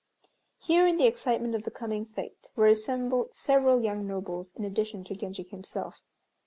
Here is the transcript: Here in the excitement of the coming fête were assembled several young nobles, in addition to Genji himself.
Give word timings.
Here 0.57 0.87
in 0.87 0.97
the 0.97 1.05
excitement 1.05 1.53
of 1.53 1.61
the 1.61 1.69
coming 1.69 2.07
fête 2.07 2.47
were 2.55 2.65
assembled 2.65 3.35
several 3.35 3.83
young 3.83 4.07
nobles, 4.07 4.51
in 4.55 4.65
addition 4.65 5.03
to 5.03 5.15
Genji 5.15 5.43
himself. 5.43 6.01